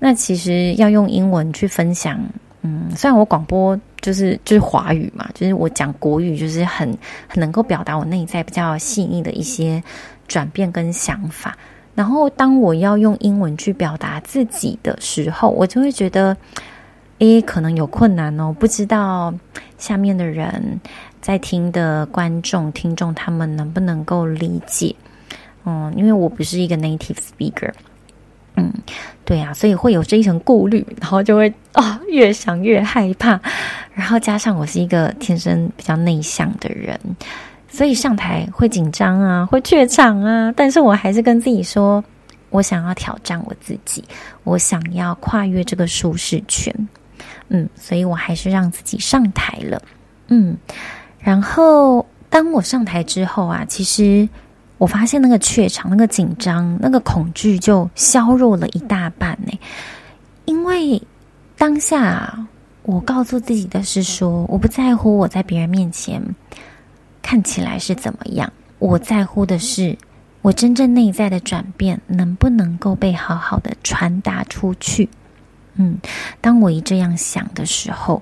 [0.00, 2.20] 那其实要用英文去分享，
[2.66, 6.88] 嗯，虽然我广播就是就是华语嘛，就是我讲国语，就是很
[7.28, 9.82] 很能够表达我内在比较细腻的一些
[10.26, 11.54] 转变跟想法。
[11.94, 16.36] 然后，当我要用英文去表达自己的时候，我就会觉得，
[17.18, 18.52] 诶，可能有困难哦。
[18.58, 19.32] 不知道
[19.76, 20.80] 下面的人
[21.20, 24.96] 在听的观众、听众，他们能不能够理解？
[25.66, 27.70] 嗯，因为我不是一个 native speaker，
[28.56, 28.72] 嗯，
[29.24, 33.40] 对啊，所以会有这一层顾虑，然后就会啊、越想越害怕。
[33.92, 36.98] 然后加上我是一个天生比较内向的人。
[37.68, 42.02] 所以上台会紧张啊，会怯场啊，但是我还是跟自己说，
[42.50, 44.04] 我想要挑战我自己，
[44.44, 46.72] 我想要跨越这个舒适圈，
[47.48, 49.82] 嗯，所以我还是让自己上台了，
[50.28, 50.56] 嗯，
[51.18, 54.28] 然后当我上台之后啊，其实
[54.78, 59.58] 我发现那个怯场、那个紧张、那个恐惧就削弱了一大半呢，
[60.44, 61.00] 因为
[61.56, 62.46] 当下
[62.82, 66.22] 我告诉自己的是说，我不在乎我在别人面前。
[67.22, 68.52] 看起来是怎么样？
[68.78, 69.96] 我在乎的是
[70.42, 75.08] 我真正内在的转变能不能够被好好的传达出去。
[75.76, 75.96] 嗯，
[76.42, 78.20] 当我一这样想的时候，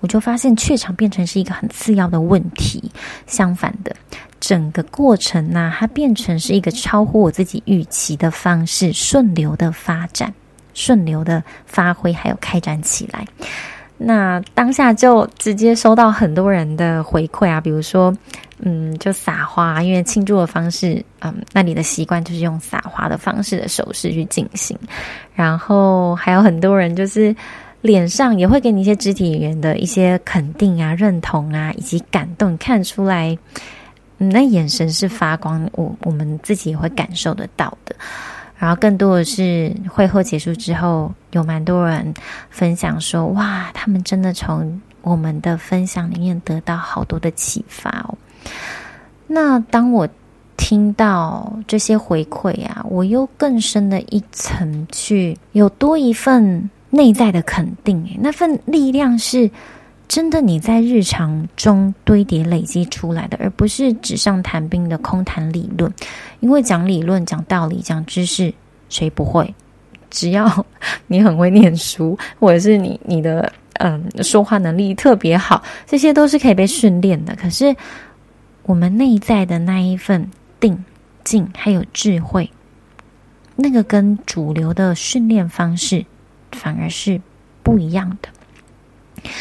[0.00, 2.92] 我就发现怯场变成是一个很次要的问题。
[3.26, 3.96] 相反的，
[4.42, 10.34] 整个过程呢、它变成是一个超乎我自己预期的方式，顺流的发展，
[10.74, 13.24] 顺流的发挥，还有开展起来。
[13.96, 18.12] 那当下就直接收到很多人的回馈啊，比如说，
[18.58, 24.76] 嗯，就撒花，因为庆祝的方式，嗯，那里的习惯就是用撒花的方式的手势去进行，
[25.36, 27.32] 然后还有很多人就是
[27.80, 33.38] 脸上也会给你一些肢体语言的一些肯定啊、认同啊以及感动，看出来，
[34.22, 37.94] 那眼神是发光，我我们自己也会感受得到的。
[38.56, 42.14] 然后更多的是会后结束之后，有蛮多人
[42.48, 48.16] 分享说：“哇，他们真的从我们的分享里面得到好多的启发哦。”
[49.26, 50.08] 那当我
[50.56, 59.50] 听到这些回馈啊，我又更深的一层去有多一份内在的肯定，那份力量是。
[60.12, 65.90] 真的，你在日常中堆叠累积出来的，而不是纸上谈兵的空谈理论。
[66.40, 68.52] 因为讲理论、讲道理、讲知识，
[68.90, 69.54] 谁不会？
[70.10, 70.66] 只要
[71.06, 77.34] 你很会念书，或者是你你的嗯说话能力特别好，这些都是可以被训练的。
[77.34, 77.74] 可是
[78.64, 80.84] 我们内在的那一份定、
[81.24, 82.50] 静还有智慧，
[83.56, 86.04] 那个跟主流的训练方式
[86.50, 87.18] 反而是
[87.62, 89.32] 不一样的。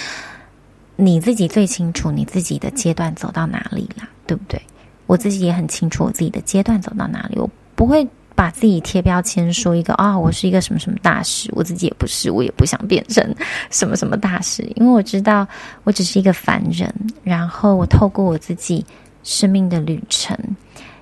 [1.04, 4.62] 你自己最清楚你自己的阶段走到哪里了，对不对？
[5.08, 13.36] 我自己也很清楚我自己的阶段走到哪里，我不会把自己贴标签，说一个啊、哦，我是一个什么什么大师，我自己也不是，我也不想变成
[13.72, 15.48] 什么什么大师，因为我知道
[15.86, 16.94] 我只是一个凡人，
[17.24, 18.86] 然后我透过我自己
[19.24, 20.38] 生命的旅程，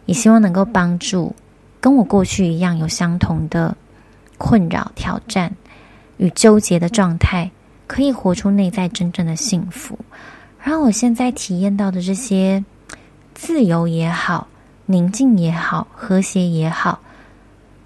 [0.06, 1.36] 也希望能够帮助
[1.82, 3.76] 跟我过去一样有相同的
[4.38, 5.54] 困扰、挑战
[6.16, 7.52] 与纠结的状态。
[7.90, 9.98] 可以活出内在真正的幸福，
[10.62, 12.64] 然后我现在体验到的这些
[13.34, 14.48] 自由也好、
[14.86, 17.02] 宁静也好、和谐也好，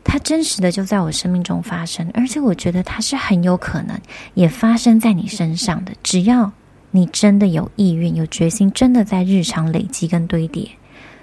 [0.04, 3.98] 它真实的就在我生命中发生，而且我觉得它是很有可能
[4.34, 5.94] 也发生在你身上的。
[6.04, 6.52] 只要
[6.92, 10.70] 你真的有意愿、有决心，真的在日常累积跟堆叠，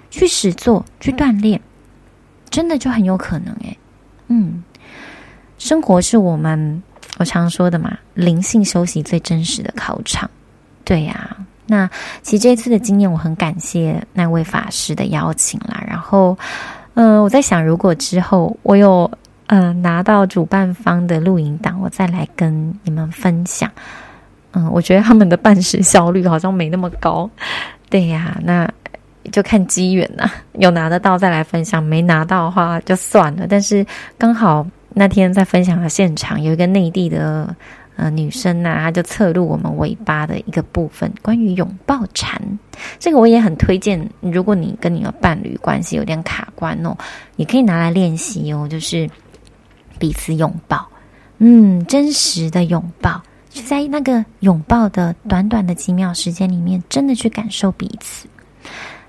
[0.09, 1.61] 去实做、去锻炼，
[2.49, 3.53] 真的就很有可能。
[3.57, 3.77] 诶，
[4.29, 4.63] 嗯，
[5.59, 6.81] 生活是我们。
[7.17, 10.29] 我常说的嘛，灵性休息最真实的考场，
[10.83, 11.35] 对呀、
[11.67, 11.87] 那
[12.23, 15.83] 其实这一次的经验，我很感谢那位法师的邀请啦。
[15.87, 16.37] 然后，
[16.95, 19.09] 嗯、我在想，如果之后我有
[19.47, 23.69] 嗯、拿到主办方的录影档，我再来跟你们分享。
[24.53, 27.29] 嗯，我觉得他们的办事效率好像没那么高。
[27.89, 28.67] 对呀、那
[29.31, 30.31] 就看机缘呐。
[30.53, 33.45] 有拿得到再来分享，没拿到的话就算了。
[33.47, 33.85] 但是
[34.17, 34.65] 刚好。
[34.93, 37.55] 那天在分享的现场，有一个内地的
[37.95, 42.41] 呃女生啊，她就侧录我们尾巴的一个部分，关于拥抱禅。
[42.99, 46.97] 这个我也很推荐，如果你跟你的伴侣关系有点卡关哦，
[47.37, 49.09] 也可以拿来练习哦，就是
[49.97, 50.85] 彼此拥抱，
[51.37, 58.27] 嗯，真实的拥抱，就在那个拥抱的短短的几秒时间里面，真的去感受彼此，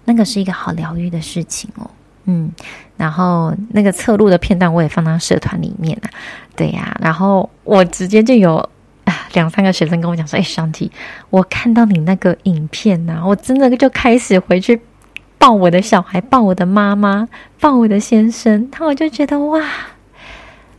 [0.05, 1.91] 那个是一个好疗愈的事情哦。
[2.25, 2.51] 嗯，
[2.97, 6.11] 然后那个侧录的片段我也放到社团里面了，
[6.55, 8.57] 对呀、然后我直接就有
[9.05, 10.91] 啊两三个学生跟我讲说，哎，上帝，
[11.31, 14.81] 我看到你那个影片呐、我真的就开始回去
[15.37, 19.61] 抱我的小孩，抱我的妈妈，抱我的先生，他我就觉得哇，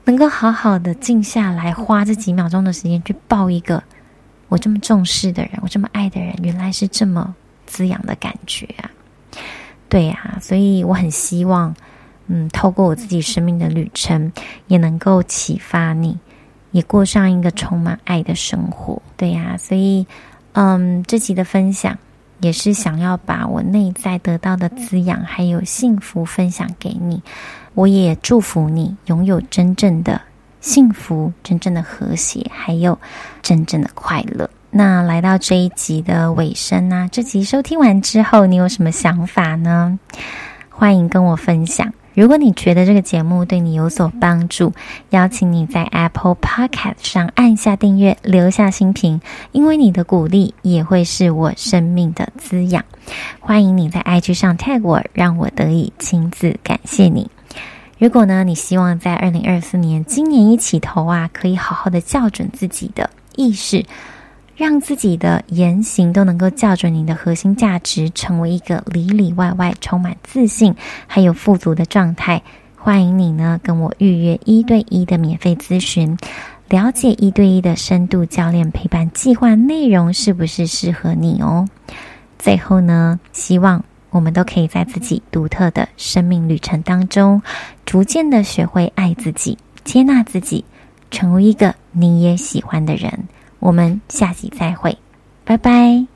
[0.05, 3.83] 能够好好的静下来，花这几秒钟的时间去抱一个
[4.47, 7.35] 我这么重视的人，我这么爱的人，原来是这么
[7.65, 8.89] 滋养的感觉啊。
[9.93, 11.71] 对呀、啊，所以我很希望，
[12.25, 14.31] 嗯，透过我自己生命的旅程，
[14.65, 16.17] 也能够启发你，
[16.71, 18.99] 也过上一个充满爱的生活。
[19.15, 20.07] 对呀、所以，
[20.53, 21.95] 嗯，这期的分享
[22.39, 27.21] 也是想要把我内在得到的滋养还有幸福分享给你。
[27.75, 30.19] 我也祝福你拥有真正的
[30.59, 32.97] 幸福、真正的和谐，还有
[33.43, 34.49] 真正的快乐。
[34.75, 39.99] 那来到这一集的尾声呢、这集收听完之后，你有什么想法呢？
[40.67, 41.93] 欢迎跟我分享。
[42.15, 44.73] 如果你觉得这个节目对你有所帮助，
[45.11, 49.21] 邀请你在 Apple Podcast 上按下订阅，留下星评，
[49.51, 52.83] 因为你的鼓励也会是我生命的滋养。
[53.39, 57.29] 欢迎你在 IG 上 tag 我，让我得以亲自感谢你。
[57.99, 63.85] 如果呢，你希望在二零二四年今年一起头啊，可以好好的校准自己的意识。
[64.55, 70.75] 让自己的言行都能够校准你的核心价值，成为一个里里外外充满自信
[71.07, 72.41] 还有富足的状态。
[72.75, 76.17] 欢迎你呢，跟我预约一对一的免费咨询，
[76.69, 81.67] 了解一对一的深度教练陪伴计划内容是不是适合你哦。
[82.37, 87.41] 最后呢，希望我们都可以在自己独特的生命旅程当中，
[87.85, 90.63] 逐渐的学会爱自己、接纳自己，
[91.09, 93.27] 成为一个你也喜欢的人。
[93.63, 94.97] 我们下期再会，
[95.45, 96.12] 拜拜。